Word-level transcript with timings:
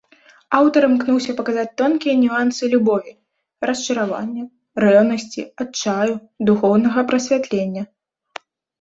Аўтар 0.59 0.81
імкнуўся 0.85 1.35
паказаць 1.41 1.65
тонкія 1.81 2.15
нюансы 2.23 2.63
любові, 2.73 3.11
расчаравання, 3.73 4.43
рэўнасці, 4.87 5.41
адчаю, 5.67 6.13
духоўнага 6.53 6.99
прасвятлення. 7.15 7.83